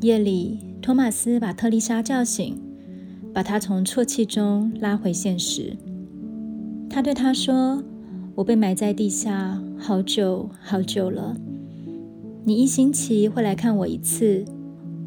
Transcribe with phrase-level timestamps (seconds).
[0.00, 2.60] 夜里，托马斯把特丽莎叫醒，
[3.32, 5.74] 把她从啜泣中拉回现实。
[6.90, 7.82] 他对她说
[8.36, 11.34] ：“我被埋在地下好久好久了。
[12.44, 14.44] 你一星期会来看我一次，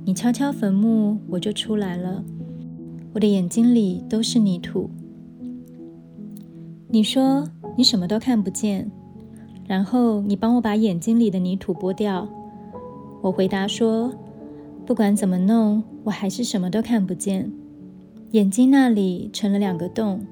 [0.04, 2.24] 你敲敲坟墓，我就出来了。
[3.14, 4.90] 我的眼睛里都是泥土。
[6.88, 7.48] 你说
[7.78, 8.90] 你什么都看不见，
[9.68, 12.28] 然后你帮我把眼睛里的泥土剥掉。
[13.22, 14.12] 我回答说。”
[14.88, 17.52] 不管怎么弄，我还是什么都看不见。
[18.32, 20.26] 眼睛那里成了两个洞。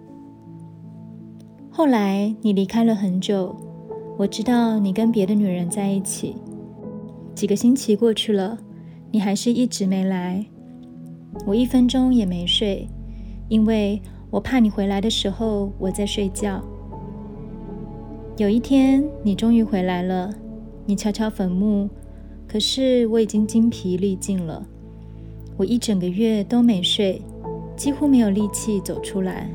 [1.70, 3.54] 后来你离开了很久，
[4.18, 6.38] 我知道你跟别的女人在一起。
[7.36, 8.58] 几个星期过去了，
[9.12, 10.46] 你还是一直没来。
[11.46, 12.88] 我一分钟也没睡，
[13.50, 16.64] 因为我怕你回来的时候我在睡觉。
[18.38, 20.34] 有一天你终于回来了，
[20.86, 21.90] 你敲敲坟墓。
[22.56, 24.66] 可是我已经精疲力尽了，
[25.58, 27.22] 我一整个月都没睡，
[27.76, 29.50] 几乎没有力气走出来。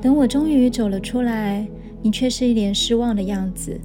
[0.00, 1.66] 等我终于走了出来，
[2.00, 3.76] 你却是一脸失望的样子。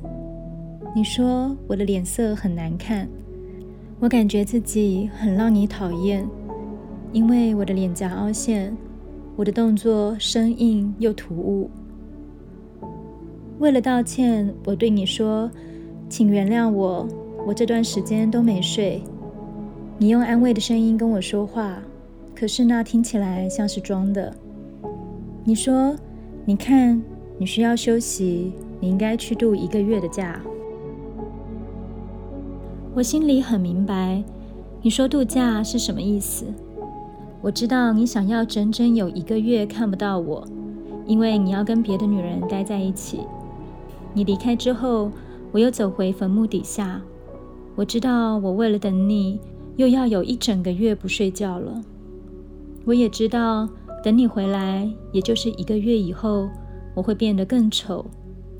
[0.95, 3.09] 你说我的脸色很难看，
[3.99, 6.29] 我感觉自己很让你讨厌，
[7.11, 8.77] 因为我的脸颊凹陷，
[9.35, 11.71] 我的动作生硬又突兀。
[13.57, 15.49] 为了道歉，我对你说，
[16.07, 17.07] 请原谅我。
[17.45, 19.03] 我这段时间都没睡，
[19.99, 21.77] 你用安慰的声音跟我说话，
[22.33, 24.35] 可是那听起来像是装的。
[25.43, 25.95] 你说
[26.43, 26.99] ：“你看，
[27.37, 30.41] 你需要休息，你应该去度一个月的假。”
[32.95, 34.23] 我心里很明白，
[34.81, 36.45] 你说度假是什么意思。
[37.41, 40.47] 我知道你想要整整有一个月看不到我，
[41.05, 43.19] 因为你要跟别的女人待在一起。
[44.15, 45.11] 你离开之后，
[45.51, 46.99] 我又走回坟墓底下。
[47.75, 49.39] 我知道，我为了等你，
[49.75, 51.81] 又要有一整个月不睡觉了。
[52.85, 53.67] 我也知道，
[54.01, 56.49] 等你回来，也就是一个月以后，
[56.93, 58.05] 我会变得更丑，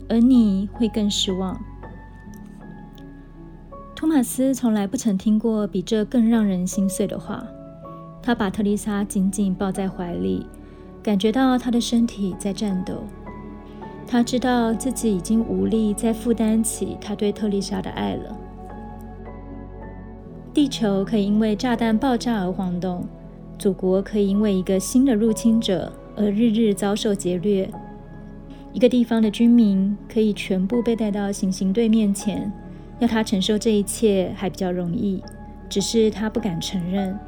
[0.10, 1.58] 而你会更失望。
[3.96, 7.48] 托马斯从来不曾听过比这更让人心碎的话。
[8.22, 10.46] 他把特丽莎紧紧抱在怀里，
[11.02, 13.04] 感觉到她的身体在颤抖。
[14.08, 18.38] 他知道自己已经无力再负担起他对特丽莎的爱了。
[20.56, 23.06] 地球可以因为炸弹爆炸而晃动，
[23.60, 27.70] 祖国可以因为一个新的入侵者而日日遭受劫掠。
[28.72, 32.50] 一个地方的居民可以全部被带到行刑队面前，
[33.00, 35.22] 要他承受这一切还比较容易，
[35.68, 37.20] 只是他不敢承认。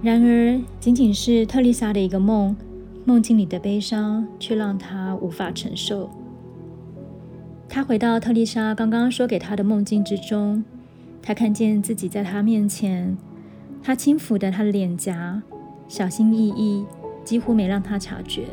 [0.00, 2.56] 然而，仅仅是特丽莎的一个梦，
[3.04, 6.08] 梦境里的悲伤却让他无法承受。
[7.68, 10.64] 他回到特丽莎刚刚说给他的梦境之中。
[11.26, 13.18] 他看见自己在他面前，
[13.82, 15.42] 他轻抚着他的脸颊，
[15.88, 16.86] 小心翼翼，
[17.24, 18.44] 几乎没让他察觉。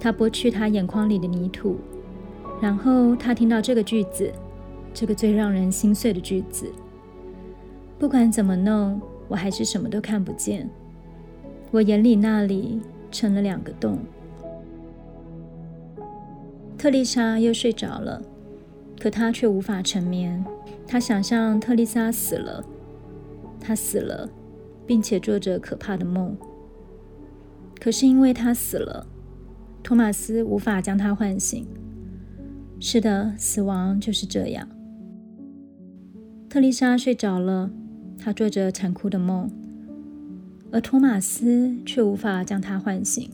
[0.00, 1.76] 他剥去他眼眶里的泥土，
[2.62, 4.32] 然后他听到这个句子，
[4.94, 6.72] 这个最让人心碎的句子：
[7.98, 8.98] 不管怎么弄，
[9.28, 10.66] 我还是什么都看不见。
[11.70, 13.98] 我眼里那里成了两个洞。
[16.78, 18.22] 特丽莎又睡着了，
[18.98, 20.42] 可她却无法成眠。
[20.86, 22.64] 他想象特丽莎死了，
[23.60, 24.28] 她死了，
[24.86, 26.36] 并且做着可怕的梦。
[27.80, 29.06] 可是因为她死了，
[29.82, 31.66] 托马斯无法将她唤醒。
[32.78, 34.68] 是的，死亡就是这样。
[36.48, 37.70] 特丽莎睡着了，
[38.18, 39.50] 她做着残酷的梦，
[40.70, 43.28] 而托马斯却无法将她唤醒。